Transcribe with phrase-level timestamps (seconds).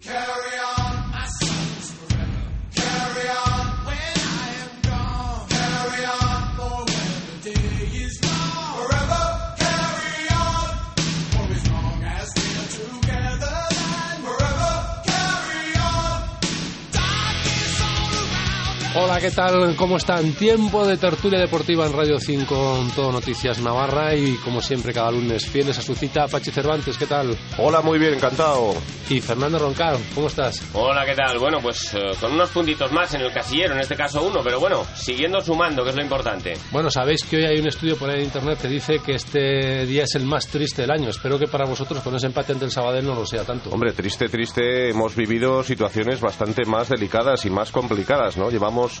[0.00, 0.61] Carry
[19.22, 19.76] ¿qué tal?
[19.76, 20.32] ¿Cómo están?
[20.32, 25.12] Tiempo de tertulia deportiva en Radio 5 con todo Noticias Navarra y como siempre cada
[25.12, 26.26] lunes fieles a su cita.
[26.26, 27.38] Pachi Cervantes, ¿qué tal?
[27.56, 28.74] Hola, muy bien, encantado.
[29.08, 30.64] Y Fernando Roncal, ¿cómo estás?
[30.72, 31.38] Hola, ¿qué tal?
[31.38, 34.58] Bueno, pues eh, con unos puntitos más en el casillero, en este caso uno, pero
[34.58, 36.54] bueno, siguiendo sumando, que es lo importante.
[36.72, 39.86] Bueno, sabéis que hoy hay un estudio por ahí en internet que dice que este
[39.86, 41.10] día es el más triste del año.
[41.10, 43.70] Espero que para vosotros con ese empate ante el Sabadell no lo sea tanto.
[43.70, 48.50] Hombre, triste, triste, hemos vivido situaciones bastante más delicadas y más complicadas, ¿no?
[48.50, 49.00] Llevamos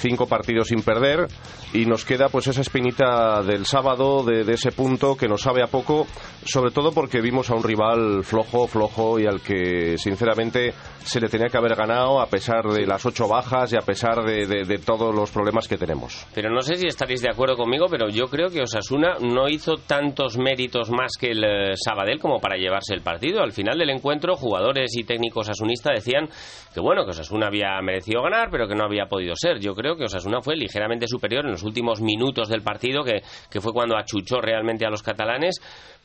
[0.00, 1.26] cinco partidos sin perder
[1.72, 5.66] y nos queda pues esa espinita del sábado, de, ese punto que nos sabe a
[5.68, 6.06] poco,
[6.44, 10.72] sobre todo porque vimos a un rival flojo, flojo y al que sinceramente
[11.04, 14.24] se le tenía que haber ganado a pesar de las ocho bajas y a pesar
[14.24, 16.26] de, de- de todos los problemas que tenemos.
[16.34, 19.76] Pero no sé si estaréis de acuerdo conmigo, pero yo creo que Osasuna no hizo
[19.86, 23.42] tantos méritos más que el eh, Sabadell como para llevarse el partido.
[23.42, 26.28] Al final del encuentro, jugadores y técnicos asunistas decían
[26.74, 29.58] que bueno, que Osasuna había merecido ganar, pero que no había podido ser.
[29.60, 33.60] Yo creo que Osasuna fue ligeramente superior en los últimos minutos del partido, que, que
[33.60, 35.60] fue cuando achuchó realmente a los catalanes,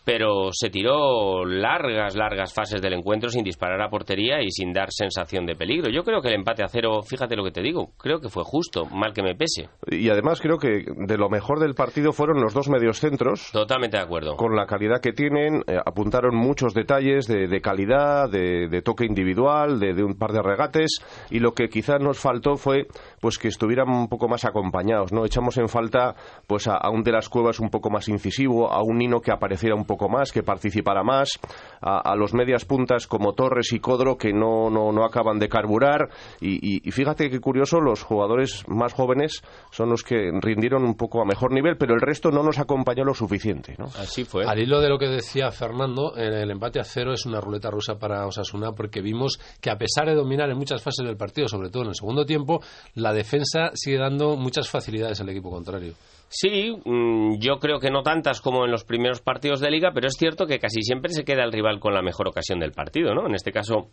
[0.05, 4.87] pero se tiró largas, largas fases del encuentro sin disparar a portería y sin dar
[4.91, 5.89] sensación de peligro.
[5.89, 8.43] Yo creo que el empate a cero, fíjate lo que te digo, creo que fue
[8.45, 9.67] justo, mal que me pese.
[9.87, 14.03] Y además creo que de lo mejor del partido fueron los dos mediocentros, Totalmente de
[14.03, 14.35] acuerdo.
[14.37, 19.05] con la calidad que tienen, eh, apuntaron muchos detalles de, de calidad, de, de toque
[19.05, 20.99] individual, de, de un par de regates,
[21.31, 22.85] y lo que quizás nos faltó fue
[23.21, 25.25] pues que estuvieran un poco más acompañados, ¿no?
[25.25, 26.13] Echamos en falta
[26.47, 29.31] pues a, a un de las cuevas un poco más incisivo, a un Nino que
[29.31, 31.29] apareciera un poco más, que participara más,
[31.81, 35.49] a, a los medias puntas como Torres y Codro que no, no, no acaban de
[35.49, 36.09] carburar,
[36.41, 39.41] y, y- y fíjate qué curioso, los jugadores más jóvenes
[39.71, 43.03] son los que rindieron un poco a mejor nivel, pero el resto no nos acompañó
[43.03, 43.85] lo suficiente, ¿no?
[43.97, 44.45] Así fue.
[44.45, 47.97] Al hilo de lo que decía Fernando, el empate a cero es una ruleta rusa
[47.97, 51.69] para Osasuna porque vimos que a pesar de dominar en muchas fases del partido, sobre
[51.69, 52.61] todo en el segundo tiempo,
[52.95, 55.93] la defensa sigue dando muchas facilidades al equipo contrario.
[56.27, 60.07] Sí, mm, yo creo que no tantas como en los primeros partidos de liga, pero
[60.07, 63.13] es cierto que casi siempre se queda el rival con la mejor ocasión del partido,
[63.13, 63.27] ¿no?
[63.27, 63.89] En este caso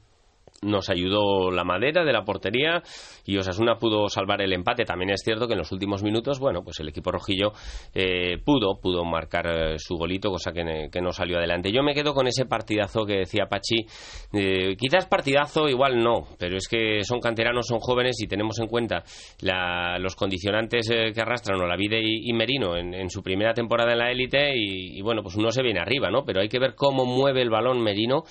[0.63, 2.83] nos ayudó la madera de la portería
[3.27, 4.85] y Osasuna pudo salvar el empate.
[4.85, 7.53] También es cierto que en los últimos minutos, bueno, pues el equipo rojillo
[7.95, 11.71] eh, pudo, pudo marcar eh, su golito, cosa que, que no salió adelante.
[11.73, 13.87] Yo me quedo con ese partidazo que decía Pachi.
[14.33, 18.67] Eh, quizás partidazo, igual no, pero es que son canteranos, son jóvenes y tenemos en
[18.69, 19.03] cuenta
[19.41, 23.99] la- los condicionantes eh, que arrastran Olavide y, y Merino en, su primera temporada en
[23.99, 26.25] la élite y, y bueno, pues uno se viene arriba, ¿no?
[26.25, 28.23] Pero hay que ver cómo mueve el balón Merino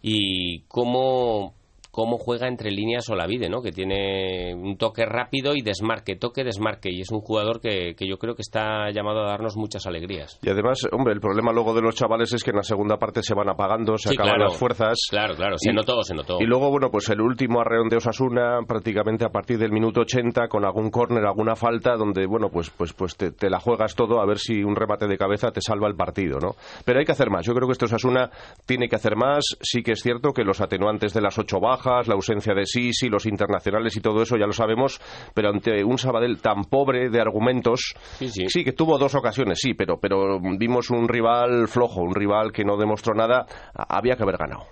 [0.00, 1.54] y cómo
[1.92, 3.62] cómo juega entre líneas Olavide, ¿no?
[3.62, 6.90] Que tiene un toque rápido y desmarque, toque, desmarque.
[6.90, 10.38] Y es un jugador que, que yo creo que está llamado a darnos muchas alegrías.
[10.42, 13.22] Y además, hombre, el problema luego de los chavales es que en la segunda parte
[13.22, 14.50] se van apagando, se Sí, acaban claro.
[14.50, 14.98] las fuerzas.
[15.10, 16.38] Claro, claro, se Y- notó, se notó.
[16.40, 20.48] Y luego, bueno, pues el último arreón de Osasuna, prácticamente a partir del minuto 80,
[20.48, 24.20] con algún córner, alguna falta, donde, bueno, pues, pues, pues te, te la juegas todo
[24.20, 26.52] a ver si un remate de cabeza te salva el partido, ¿no?
[26.86, 27.44] Pero hay que hacer más.
[27.44, 28.30] Yo creo que este Osasuna
[28.64, 29.44] tiene que hacer más.
[29.60, 33.08] Sí que es cierto que los atenuantes de las ocho bajas, la ausencia de Sisi,
[33.08, 35.00] los internacionales y todo eso ya lo sabemos,
[35.34, 38.64] pero ante un Sabadell tan pobre de argumentos, Sí, sí.
[38.64, 42.76] que tuvo dos ocasiones, sí, pero, pero vimos un rival flojo, un rival que no
[42.76, 44.64] demostró nada, había que haber ganado.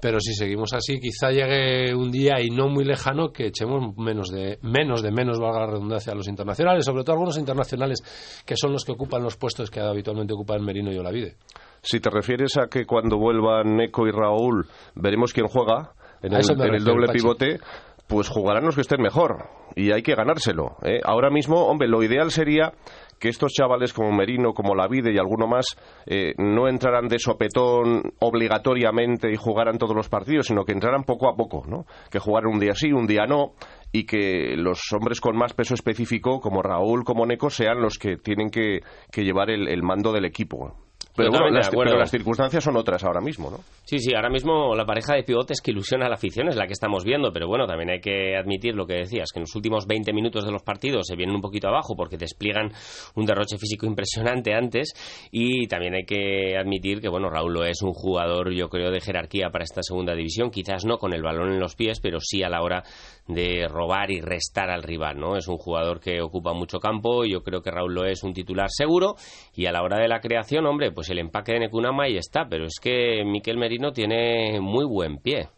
[0.00, 4.30] Pero si seguimos así, quizá llegue un día y no muy lejano que echemos menos
[4.30, 8.56] de menos de menos, valga la redundancia, a los internacionales, sobre todo algunos internacionales que
[8.56, 11.36] son los que ocupan los puestos que habitualmente ocupan Merino y Olavide.
[11.82, 14.66] Si te refieres a que cuando vuelvan Neko y Raúl
[14.96, 17.58] veremos quién juega en el, en doble pivote,
[18.06, 20.76] pues jugarán los que estén mejor y hay que ganárselo.
[20.82, 21.00] ¿eh?
[21.04, 22.72] Ahora mismo, hombre, lo ideal sería
[23.18, 25.76] que estos chavales como Merino, como Lavide y alguno más
[26.06, 31.28] eh, no entraran de sopetón obligatoriamente y jugaran todos los partidos, sino que entraran poco
[31.28, 31.84] a poco, ¿no?
[32.10, 33.52] Que jugaran un día sí, un día no
[33.92, 38.16] y que los hombres con más peso específico, como Raúl, como Neko, sean los que
[38.16, 38.80] tienen que,
[39.12, 40.74] que llevar el, el mando del equipo.
[41.14, 43.58] Pero bueno, las, pero las circunstancias son otras ahora mismo, ¿no?
[43.84, 46.66] Sí, sí, ahora mismo la pareja de pivotes que ilusiona a la afición es la
[46.66, 49.54] que estamos viendo, pero bueno, también hay que admitir lo que decías, que en los
[49.54, 52.72] últimos 20 minutos de los partidos se vienen un poquito abajo porque despliegan
[53.14, 54.94] un derroche físico impresionante antes
[55.30, 59.00] y también hay que admitir que, bueno, Raúl lo es un jugador, yo creo, de
[59.00, 62.42] jerarquía para esta segunda división, quizás no con el balón en los pies, pero sí
[62.42, 62.84] a la hora
[63.28, 65.36] de robar y restar al rival, ¿no?
[65.36, 68.68] Es un jugador que ocupa mucho campo, yo creo que Raúl lo es un titular
[68.70, 69.14] seguro
[69.54, 72.46] y a la hora de la creación, hombre, pues el empaque de Nekunama ahí está,
[72.48, 75.48] pero es que Miquel Merino tiene muy buen pie.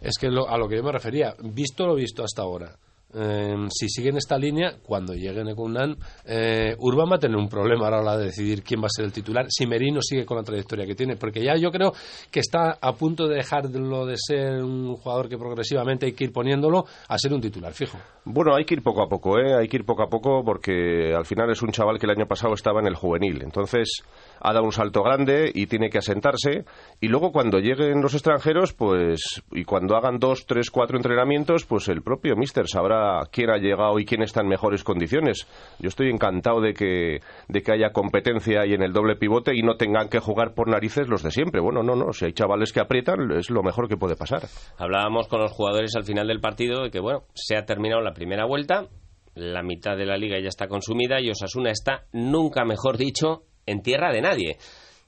[0.00, 2.76] Es que lo- a lo que yo me refería, visto lo visto hasta ahora,
[3.14, 5.96] eh, si siguen esta línea, cuando llegue Nekundan,
[6.26, 8.90] eh, Urban va a tener un problema a la hora de decidir quién va a
[8.94, 11.94] ser el titular, si Merino sigue con la trayectoria que tiene, porque ya yo creo
[12.30, 16.32] que está a punto de dejarlo de ser un jugador que progresivamente hay que ir
[16.32, 17.96] poniéndolo a ser un titular fijo.
[18.26, 19.54] Bueno, hay que ir poco a poco, ¿eh?
[19.58, 22.26] Hay que ir poco a poco porque al final es un chaval que el año
[22.26, 23.40] pasado estaba en el juvenil.
[23.42, 24.02] Entonces
[24.40, 26.64] ha dado un salto grande y tiene que asentarse.
[27.00, 31.88] Y luego cuando lleguen los extranjeros, pues, y cuando hagan dos, tres, cuatro entrenamientos, pues
[31.88, 35.46] el propio míster sabrá quién ha llegado y quién está en mejores condiciones.
[35.78, 39.62] Yo estoy encantado de que, de que haya competencia ahí en el doble pivote y
[39.62, 41.60] no tengan que jugar por narices los de siempre.
[41.60, 42.12] Bueno, no, no.
[42.12, 44.42] Si hay chavales que aprietan, es lo mejor que puede pasar.
[44.76, 48.12] Hablábamos con los jugadores al final del partido de que, bueno, se ha terminado la
[48.12, 48.88] primera vuelta,
[49.34, 53.82] la mitad de la liga ya está consumida y Osasuna está, nunca mejor dicho, en
[53.82, 54.56] tierra de nadie.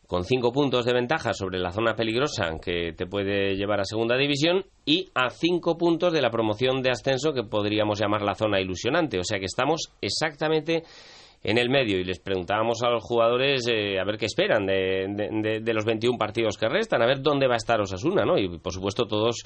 [0.07, 4.17] Con cinco puntos de ventaja sobre la zona peligrosa que te puede llevar a segunda
[4.17, 8.61] división y a cinco puntos de la promoción de ascenso que podríamos llamar la zona
[8.61, 9.21] ilusionante.
[9.21, 10.83] O sea que estamos exactamente
[11.43, 15.07] en el medio y les preguntábamos a los jugadores eh, a ver qué esperan de,
[15.09, 18.25] de- de- de los 21 partidos que restan, a ver dónde va a estar Osasuna,
[18.25, 18.39] ¿no?
[18.39, 19.37] Y por supuesto todos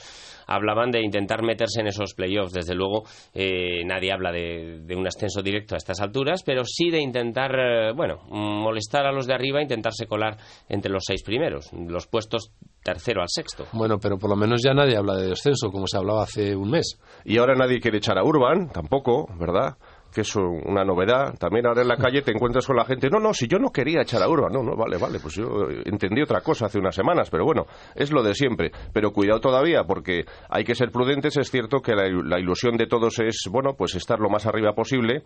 [0.47, 2.53] hablaban de intentar meterse en esos playoffs.
[2.53, 6.91] Desde luego eh, nadie habla de, de un ascenso directo a estas alturas, pero sí
[6.91, 10.37] de intentar, eh, bueno, molestar a los de arriba, intentarse colar
[10.69, 12.51] entre los seis primeros, los puestos
[12.83, 13.67] tercero al sexto.
[13.73, 16.71] Bueno, pero por lo menos ya nadie habla de descenso, como se hablaba hace un
[16.71, 16.99] mes.
[17.25, 19.77] Y ahora nadie quiere echar a Urban, tampoco, ¿verdad?
[20.15, 21.35] Que es una novedad.
[21.39, 23.71] También ahora en la calle te encuentras con la gente, no, no, si yo no
[23.71, 26.95] quería echar a Urban, no, no, vale, vale, pues yo entendí otra cosa hace unas
[26.95, 28.71] semanas, pero bueno, es lo de siempre.
[28.93, 32.87] Pero cuidado todavía, porque hay que ser prudentes, es cierto que la, la ilusión de
[32.87, 35.25] todos es, bueno, pues estar lo más arriba posible,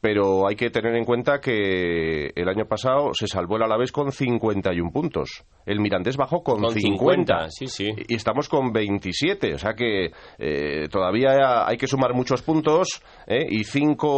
[0.00, 4.12] pero hay que tener en cuenta que el año pasado se salvó el Alavés con
[4.12, 5.44] 51 puntos.
[5.64, 7.92] El Mirandés bajó con, Con 50, sí, sí.
[8.08, 13.46] y estamos con 27, o sea que eh, todavía hay que sumar muchos puntos ¿eh?
[13.48, 13.64] y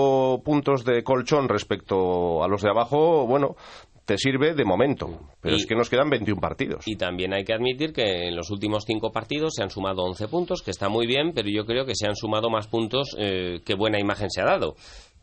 [0.08, 3.56] cinco puntos de colchón respecto a los de abajo, bueno,
[4.05, 5.08] te sirve de momento,
[5.40, 6.87] pero Y- es que nos quedan 21 partidos.
[6.87, 10.28] Y también hay que admitir que en los últimos cinco partidos se han sumado 11
[10.28, 13.60] puntos, que está muy bien, pero yo creo que se han sumado más puntos eh,
[13.66, 14.76] que buena imagen se ha dado.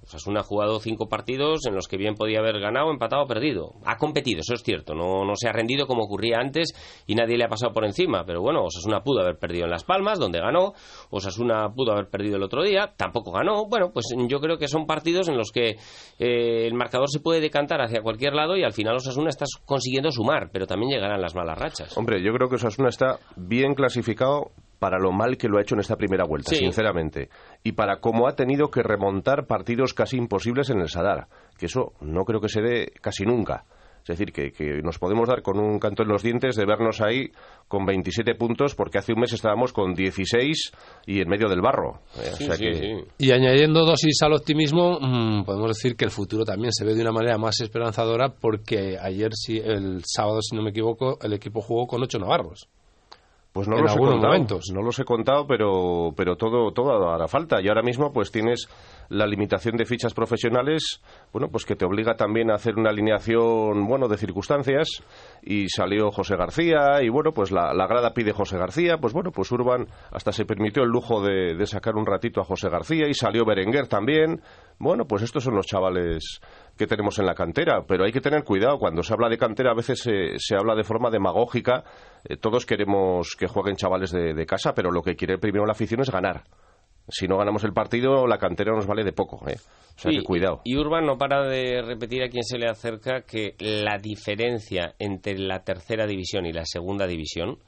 [0.06, 3.74] Osasuna ha jugado cinco partidos en los que bien podía haber ganado, empatado o perdido.
[3.86, 4.94] Ha competido, eso es cierto.
[4.94, 6.74] No, no se ha rendido como ocurría antes
[7.08, 8.24] y nadie le ha pasado por encima.
[8.26, 10.74] Pero bueno, Osasuna pudo haber perdido en Las Palmas, donde ganó.
[11.10, 13.66] Osasuna pudo haber perdido el otro día, tampoco ganó.
[13.68, 15.78] Bueno, pues yo creo que son partidos en los que
[16.20, 20.12] eh, el marcador se puede decantar hacia cualquier lado y al final Osasuna está consiguiendo
[20.12, 21.98] sumar, pero también llegarán las malas rachas.
[21.98, 24.52] Hombre, yo creo que Osasuna está bien clasificado
[24.86, 26.58] para lo mal que lo ha hecho en esta primera vuelta, Sí.
[26.58, 27.30] sinceramente.
[27.64, 31.26] Y para cómo ha tenido que remontar partidos casi imposibles en el Sadar.
[31.58, 33.66] Que eso no creo que se dé casi nunca.
[34.08, 37.02] Es decir, que, que nos podemos dar con un canto en los dientes de vernos
[37.02, 37.32] ahí
[37.68, 40.72] con 27 puntos, porque hace un mes estábamos con 16
[41.08, 42.02] y en medio del barro.
[42.18, 42.94] Eh, o Sí, sea sí, que- sí.
[43.18, 47.02] Y añadiendo dosis al optimismo, mm, podemos decir que el futuro también se ve de
[47.02, 51.60] una manera más esperanzadora porque ayer, sí, el sábado, si no me equivoco, el equipo
[51.62, 52.70] jugó con ocho navarros.
[53.56, 54.66] Pues no en los he contado, momentos.
[54.74, 57.62] no los he contado, pero, pero todo, todo hará falta.
[57.62, 58.68] Y ahora mismo pues tienes
[59.08, 63.88] la limitación de fichas profesionales, bueno, pues que te obliga también a hacer una alineación,
[63.88, 65.02] bueno, de circunstancias.
[65.42, 69.32] Y salió José García, y bueno, pues la, la grada pide José García, pues bueno,
[69.32, 73.08] pues Urban hasta se permitió el lujo de, de sacar un ratito a José García,
[73.08, 74.42] y salió Berenguer también.
[74.80, 76.42] Bueno, pues estos son los chavales
[76.78, 78.78] que tenemos en la cantera, pero hay que tener cuidado.
[78.78, 81.84] Cuando se habla de cantera a veces se, se habla de forma demagógica.
[82.24, 85.72] Eh, todos queremos que jueguen chavales de, de casa, pero lo que quiere primero la
[85.74, 86.44] afición es ganar.
[87.08, 89.48] Si no ganamos el partido, la cantera nos vale de poco.
[89.48, 89.58] ¿eh?
[89.58, 90.62] O sea Sí, que cuidado.
[90.64, 95.38] Y Urban no para de repetir a quien se le acerca que la diferencia entre
[95.38, 97.60] la tercera división y la segunda división,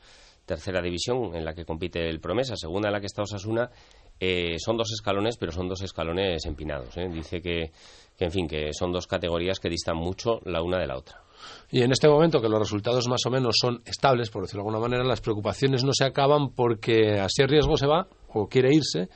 [0.46, 3.70] tercera división en la que compite el Promesa, segunda en la que está Osasuna,
[4.19, 6.95] eh, son dos escalones, pero son dos escalones empinados.
[6.97, 7.07] ¿eh?
[7.12, 7.71] Dice que,
[8.17, 11.21] que, en fin, que son dos categorías que distan mucho la una de la otra.
[11.69, 14.69] Y en este momento que los resultados más o menos son estables, por decirlo de
[14.69, 18.74] alguna manera, las preocupaciones no se acaban porque así el riesgo se va o quiere
[18.74, 19.09] irse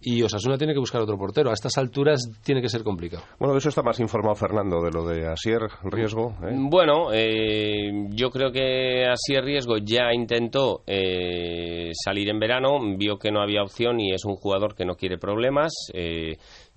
[0.00, 1.50] y Osasuna tiene que buscar otro portero.
[1.50, 3.24] A estas alturas tiene que ser complicado.
[3.38, 6.34] Bueno, de eso está más informado Fernando, de lo de Asier, riesgo.
[6.42, 6.54] ¿eh?
[6.54, 13.18] Bueno, eh, yo creo que así el riesgo ya intentó eh, salir en verano, vio
[13.18, 15.72] que no había opción y es un jugador que no quiere problemas.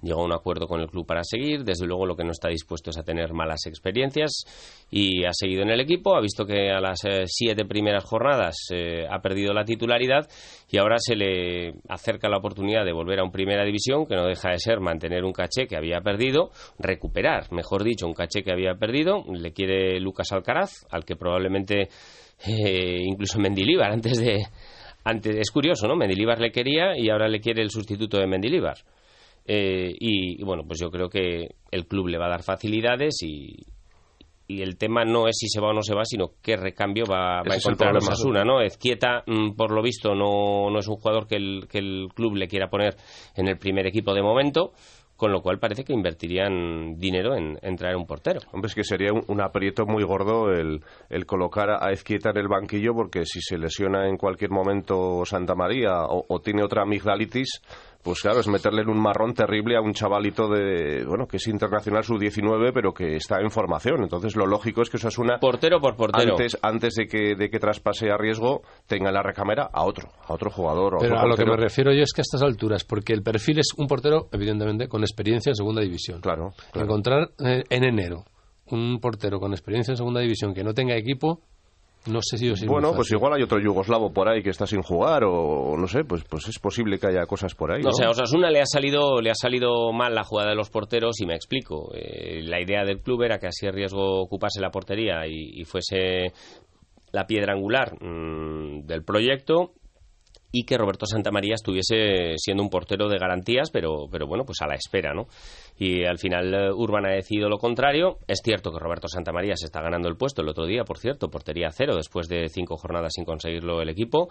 [0.06, 1.64] Llegó a un acuerdo con el club para seguir.
[1.64, 4.46] Desde luego, lo que no está dispuesto es a tener malas experiencias
[4.90, 6.16] y ha seguido en el equipo.
[6.16, 10.28] Ha visto que a las eh, siete primeras jornadas eh, ha perdido la titularidad
[10.70, 14.26] y ahora se le acerca la oportunidad de volver a un primera división, que no
[14.26, 18.52] deja de ser mantener un caché que había perdido, recuperar, mejor dicho, un caché que
[18.52, 19.24] había perdido.
[19.32, 21.90] Le quiere Lucas Alcaraz, al que probablemente
[22.46, 24.46] eh, incluso Mendilíbar antes de
[25.04, 25.96] antes es curioso, ¿no?
[25.96, 28.78] Mendilíbar le quería y ahora le quiere el sustituto de Mendilíbar.
[29.48, 33.22] Eh, y, y, bueno, pues yo creo que el club le va a dar facilidades
[33.22, 33.56] y,
[34.48, 37.06] y el tema no es si se va o no se va, sino qué recambio
[37.06, 37.96] va, va a encontrar.
[37.96, 38.62] Osasuna, ¿no?
[38.62, 42.36] Ezquieta, mm, por lo visto, no, no es un jugador que el, que el club
[42.36, 42.96] le quiera poner
[43.36, 44.74] en el primer equipo de momento,
[45.16, 48.42] con lo cual parece que invertirían dinero en, en traer un portero.
[48.52, 52.38] Hombre, es que sería un, un aprieto muy gordo el, el colocar a Ezquieta en
[52.38, 56.84] el banquillo, porque si se lesiona en cualquier momento Santa María o, o tiene otra
[56.84, 57.62] amigdalitis,
[58.06, 61.48] pues claro, es meterle en un marrón terrible a un chavalito de, bueno, que es
[61.48, 64.04] internacional sub-19, pero que está en formación.
[64.04, 66.34] Entonces, lo lógico es que Osasuna, Portero por portero.
[66.34, 70.10] antes, antes de, que, de que traspase a riesgo, tenga en la recámara a otro,
[70.28, 70.98] a otro jugador.
[70.98, 73.12] a Pero otro a lo que me refiero yo es que a estas alturas, porque
[73.12, 76.22] el perfil es un portero, evidentemente, con experiencia en segunda división.
[76.22, 76.86] Claro, claro.
[76.86, 78.26] Encontrar eh, en enero
[78.68, 81.42] un portero con experiencia en segunda división que no tenga equipo,
[82.08, 84.82] no sé si es Bueno, pues igual hay otro yugoslavo por ahí que está sin
[84.82, 87.82] jugar o no sé, pues pues es posible que haya cosas por ahí.
[87.82, 87.90] No, ¿no?
[87.90, 90.70] o sea, a Osasuna le ha salido le ha salido mal la jugada de los
[90.70, 91.92] porteros y me explico.
[91.96, 95.64] Eh, la idea del club era que así el riesgo ocupase la portería y, y
[95.64, 96.32] fuese
[97.12, 99.74] la piedra angular mm, del proyecto
[100.52, 104.68] y que Roberto Santamaría estuviese siendo un portero de garantías, pero, pero bueno, pues a
[104.68, 105.28] la espera, ¿no?
[105.78, 108.20] Y al final eh, Urban ha decidido lo contrario.
[108.28, 111.30] Es cierto que Roberto Santamaría se está ganando el puesto el otro día, por cierto,
[111.30, 114.30] portería cero después de cinco jornadas sin conseguirlo el equipo.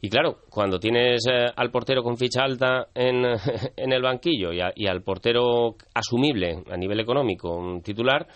[0.00, 3.24] Y claro, cuando tienes eh, al portero con ficha alta en,
[3.76, 8.26] en el banquillo y, y al portero asumible a nivel económico, un titular,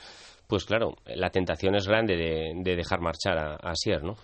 [0.46, 3.72] pues claro, la tentación es grande de, de dejar marchar a, a
[4.02, 4.14] ¿no?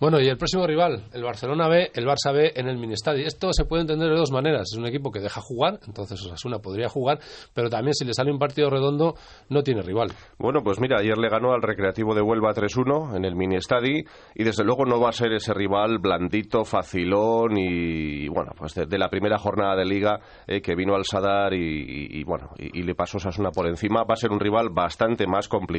[0.00, 3.22] Bueno, y el próximo rival, el Barcelona B, el Barça B en el Ministadi.
[3.22, 4.68] Esto se puede entender de dos maneras.
[4.72, 7.18] Es un equipo que deja jugar, entonces Osasuna podría jugar,
[7.54, 9.14] pero también si le sale un partido redondo,
[9.48, 10.08] no tiene rival.
[10.38, 14.02] Bueno, pues mira, ayer le ganó al Recreativo de Huelva 3-1 en el mini estadi
[14.34, 18.86] y desde luego no va a ser ese rival blandito, facilón y bueno, pues de,
[18.86, 22.50] de la primera jornada de liga eh, que vino al Sadar y, y- y, bueno,
[22.58, 25.71] y, y le pasó Sasuna por encima, va a ser un rival bastante más complicado.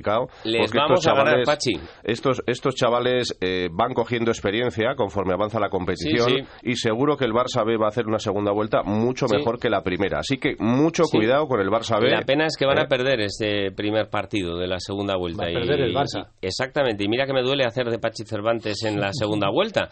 [0.43, 1.73] Les vamos estos a ganar, chavales- Pachi.
[2.03, 7.25] Estos, estos chavales eh, van cogiendo experiencia conforme avanza la competición Sí, y seguro que
[7.25, 9.35] el Barça B va a hacer una segunda vuelta mucho Sí.
[9.37, 10.19] mejor que la primera.
[10.19, 11.17] Así que mucho Sí.
[11.17, 12.09] cuidado con el Barça B.
[12.09, 15.43] La pena es que van Eh, a perder este primer partido de la segunda vuelta.
[15.43, 16.27] Va a y- perder el Barça.
[16.41, 17.03] y- exactamente.
[17.03, 19.89] Y mira que me duele hacer de Pachi Cervantes en la segunda vuelta.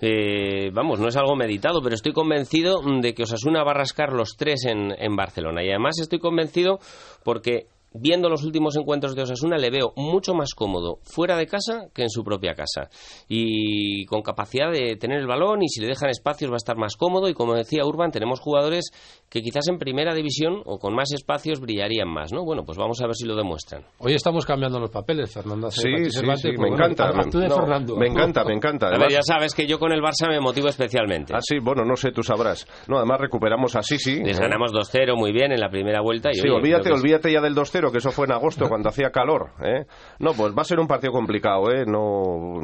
[0.00, 4.12] Eh, vamos, no es algo meditado, pero estoy convencido de que Osasuna va a rascar
[4.12, 5.62] los tres en, en Barcelona.
[5.64, 6.78] Y además estoy convencido
[7.24, 11.86] porque viendo los últimos encuentros de Osasuna le veo mucho más cómodo fuera de casa
[11.94, 12.88] que en su propia casa.
[13.28, 16.76] Y con capacidad de tener el balón y si le dejan espacios va a estar
[16.76, 17.28] más cómodo.
[17.28, 18.90] Y como decía Urban, tenemos jugadores
[19.28, 22.44] que quizás en primera división o con más espacios brillarían más, ¿no?
[22.44, 23.84] Bueno, pues vamos a ver si lo demuestran.
[23.98, 25.70] Hoy estamos cambiando los papeles, Fernando.
[25.70, 27.04] Sí, sí, sí, pues me bueno, encanta.
[27.08, 27.96] actúe de No, Fernando.
[27.96, 28.86] Me encanta, me encanta.
[28.86, 31.32] A ver, Además, ya sabes que yo con el Barça me motivo especialmente.
[31.34, 32.66] Ah, sí, bueno, no sé, tú sabrás.
[32.88, 34.22] No, además recuperamos a Sisi.
[34.22, 36.30] Les ganamos 2-0 muy bien en la primera vuelta.
[36.30, 38.88] Y, Sí, oye, olvídate, que- olvídate ya del 2-0, que eso fue en agosto cuando
[38.88, 39.50] hacía calor.
[39.64, 39.84] ¿eh?
[40.18, 41.70] No, pues va a ser un partido complicado.
[41.70, 41.84] ¿eh?
[41.86, 42.58] No,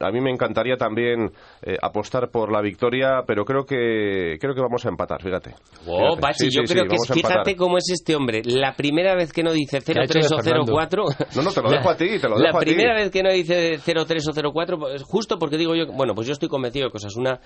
[0.00, 1.30] a mí me encantaría también
[1.62, 5.54] eh, apostar por la victoria, pero creo que creo que vamos a empatar, fíjate.
[5.86, 6.20] Oh, Fíjate.
[6.20, 8.42] Pachi, Sí, yo sí, creo sí, que a fíjate cómo es este hombre.
[8.44, 10.72] La primera vez que no dice ha hecho de 0-3 o Fernando?
[10.72, 11.36] 0-4.
[11.36, 12.66] No, no, te lo dejo a ti, te lo La dejo a ti.
[12.66, 16.26] primera vez que no dice 0-3 o 0-4, pues, justo porque digo yo, bueno, pues
[16.26, 17.40] yo estoy convencido que Osasuna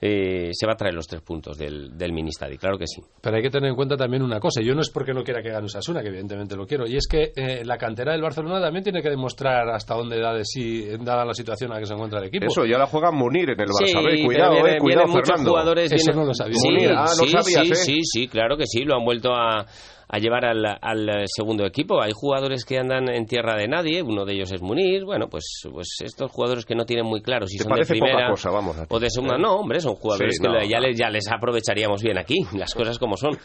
[0.00, 3.00] eh, se va a traer los tres puntos del, del Ministadi, claro que sí.
[3.20, 4.60] Pero hay que tener en cuenta también una cosa.
[4.62, 6.71] Yo no es porque no quiera que gane Osasuna, que evidentemente lo quiero.
[6.86, 10.32] Y es que eh, la cantera del Barcelona también tiene que demostrar hasta dónde da
[10.34, 12.46] de sí, dada la situación en la que se encuentra el equipo.
[12.46, 13.86] Eso, ya la juega Munir en el Barça.
[13.86, 15.50] Sí, Cuidado, viene- eh, cuidado, vienen muchos Fernando.
[15.50, 15.92] jugadores.
[15.92, 16.54] Eso vienen- no lo sabía.
[16.56, 17.74] Sí, Munir, ah, no sí, sabías, sí, ¿eh?
[17.76, 19.66] sí, sí, claro que sí, lo han vuelto a,
[20.14, 22.02] a llevar al, al segundo equipo.
[22.02, 25.04] Hay jugadores que andan en tierra de nadie, uno de ellos es Munir.
[25.04, 28.28] Bueno, pues, pues estos jugadores que no tienen muy claro si ¿Te son de primera
[28.30, 28.50] cosa?
[28.50, 29.38] Vamos a o de segunda.
[29.38, 30.86] No, hombre, son jugadores Sí, que no, ya, no.
[30.88, 33.38] les, ya les aprovecharíamos bien aquí, las cosas como son.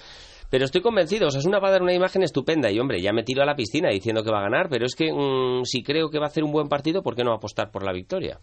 [0.50, 3.44] Pero estoy convencido, Osasuna va a dar una imagen estupenda y, hombre, ya me tiro
[3.44, 6.20] a la piscina diciendo que va a ganar, pero es que mm, si creo que
[6.20, 8.40] va a hacer un buen partido, ¿por qué no apostar por la victoria?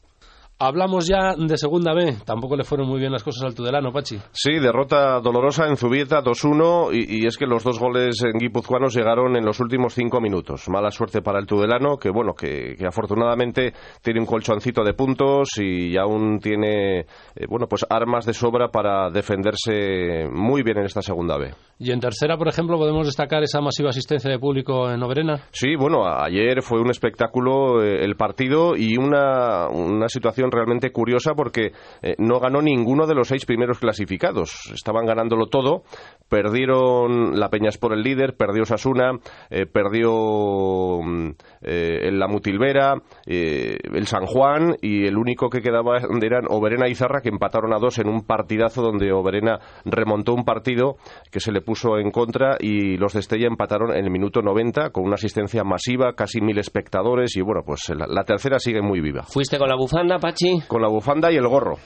[0.59, 2.19] Hablamos ya de segunda B.
[2.25, 4.19] Tampoco le fueron muy bien las cosas al Tudelano, Pachi.
[4.33, 8.95] Sí, derrota dolorosa en Zubieta 2-1 y, y es que los dos goles en guipuzcoanos
[8.95, 10.69] llegaron en los últimos cinco minutos.
[10.69, 15.49] Mala suerte para el Tudelano, que bueno, que, que afortunadamente tiene un colchoncito de puntos
[15.59, 21.03] y aún tiene eh, bueno, pues armas de sobra para defenderse muy bien en esta
[21.03, 21.53] segunda B.
[21.79, 25.43] Y en tercera, por ejemplo, podemos destacar esa masiva asistencia de público en Oberena.
[25.51, 31.35] Sí, bueno, ayer fue un espectáculo eh, el partido y una, una situación realmente curiosa
[31.35, 31.73] porque
[32.03, 34.71] eh, no ganó ninguno de los seis primeros clasificados.
[34.73, 35.83] Estaban ganándolo todo,
[36.29, 39.13] perdieron la Peñas por el líder, perdió Sasuna,
[39.51, 41.31] eh, perdió mm,
[41.63, 42.95] eh, la Mutilvera,
[43.27, 47.79] el San Juan y el único que quedaba eran Oberena y Zarra que empataron a
[47.79, 50.97] dos en un partidazo donde Oberena remontó un partido
[51.31, 54.91] que se le puso en contra y los de Estella empataron en el minuto 90
[54.91, 59.01] con una asistencia masiva, casi mil espectadores y bueno, pues la, la tercera sigue muy
[59.01, 59.23] viva.
[59.23, 60.34] ¿Fuiste con la bufanda, Pachi?
[60.67, 61.79] Con la bufanda y el gorro.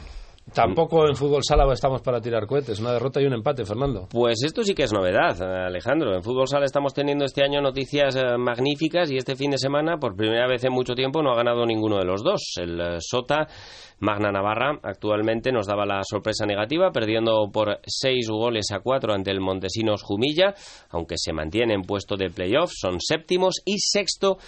[0.54, 2.80] Tampoco en fútbol sala estamos para tirar cohetes.
[2.80, 4.08] Una derrota y un empate, Fernando.
[4.10, 6.14] Pues esto sí que es novedad, Alejandro.
[6.14, 9.98] En fútbol sala estamos teniendo este año noticias eh, magníficas y este fin de semana,
[9.98, 12.54] por primera vez en mucho tiempo, no ha ganado ninguno de los dos.
[12.56, 13.46] El eh, Sota
[14.00, 19.30] Magna Navarra actualmente nos daba la sorpresa negativa, perdiendo por seis goles a cuatro ante
[19.30, 20.54] el Montesinos Jumilla,
[20.90, 24.38] aunque se mantiene en puesto de playoff, son séptimos y sexto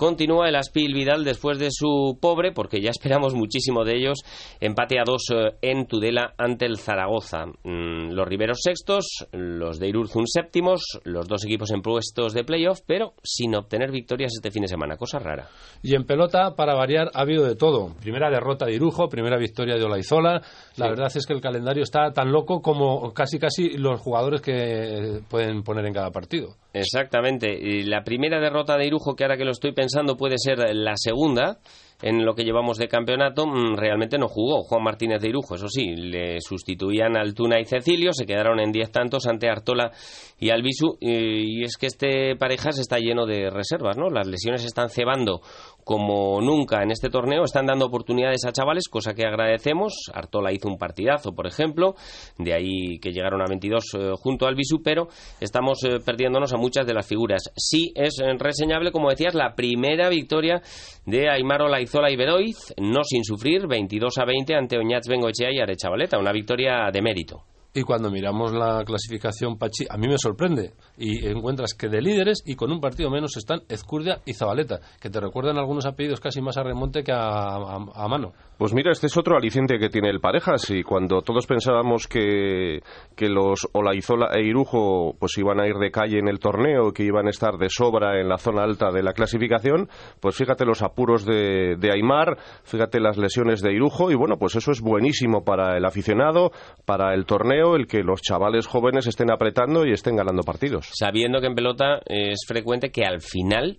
[0.00, 4.20] continúa el Aspil Vidal después de su pobre, porque ya esperamos muchísimo de ellos,
[4.58, 7.44] empate a dos eh, en Tudela ante el Zaragoza.
[7.64, 12.80] Mm, los Riberos sextos, los de Irurzun séptimos, los dos equipos en puestos de playoff,
[12.86, 15.50] pero sin obtener victorias este fin de semana, cosa rara.
[15.82, 17.94] Y en pelota, para variar, ha habido de todo.
[18.00, 20.40] Primera derrota de Irujo, primera victoria de Olaizola.
[20.78, 25.20] La verdad es que el calendario está tan loco como casi casi los jugadores que
[25.28, 26.56] pueden poner en cada partido.
[26.72, 27.52] Exactamente.
[27.52, 30.94] Y la primera derrota de Irujo, que ahora que lo estoy pensando puede ser la
[30.96, 31.58] segunda
[32.02, 35.68] en lo que llevamos de campeonato, mm, realmente no jugó Juan Martínez de Irujo, eso
[35.68, 39.90] sí, le sustituían Altuna y Cecilio, se quedaron en 10 tantos ante Artola
[40.38, 44.08] y Albisu, y es que este parejas está lleno de reservas, ¿no?
[44.08, 45.42] Las lesiones están cebando
[45.84, 49.92] como nunca en este torneo, están dando oportunidades a chavales, cosa que agradecemos.
[50.12, 51.94] Artola hizo un partidazo, por ejemplo,
[52.38, 55.08] de ahí que llegaron a 22 eh, junto al Bisu, pero
[55.40, 57.50] estamos eh, perdiéndonos a muchas de las figuras.
[57.56, 60.62] Sí es eh, reseñable, como decías, la primera victoria
[61.06, 65.58] de Aymar Olaizola y Bedoiz, no sin sufrir, 22 a 20 ante Oñaz Bengoechea y
[65.58, 67.49] Arechavaleta, una victoria de mérito.
[67.72, 70.72] Y cuando miramos la clasificación, Pachi, a mí me sorprende.
[70.98, 75.08] Y encuentras que de líderes y con un partido menos están Ezcurdia y Zabaleta, que
[75.08, 78.32] te recuerdan algunos apellidos casi más a remonte que a, a- mano.
[78.58, 82.80] Pues mira, este es otro aliciente que tiene el Parejas y cuando todos pensábamos que,
[83.14, 87.04] que los Olaizola e Irujo pues iban a ir de calle en el torneo, que
[87.04, 89.88] iban a estar de sobra en la zona alta de la clasificación,
[90.20, 94.56] pues fíjate los apuros de, de Aymar, fíjate las lesiones de Irujo y bueno, pues
[94.56, 96.50] eso es buenísimo para el aficionado,
[96.84, 100.90] para el torneo, el que los chavales jóvenes estén apretando y estén ganando partidos.
[100.98, 103.78] Sabiendo que en pelota es frecuente que al final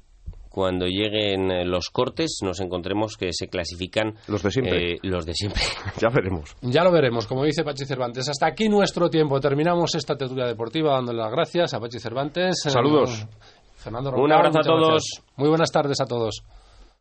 [0.50, 4.94] cuando lleguen eh, los cortes nos encontremos que se clasifican Los de siempre.
[4.94, 5.62] eh, los de siempre.
[6.02, 6.56] Ya veremos.
[6.62, 8.28] Ya lo veremos, como dice Pachi Cervantes.
[8.28, 9.40] Hasta aquí nuestro tiempo.
[9.40, 12.62] Terminamos esta tertulia deportiva dándole las gracias a Pachi Cervantes.
[12.64, 13.22] Saludos.
[13.22, 13.28] Eh,
[13.78, 14.88] Fernando Un Roncal, abrazo a todos.
[14.90, 15.24] gracias.
[15.38, 16.44] Muy buenas tardes a todos.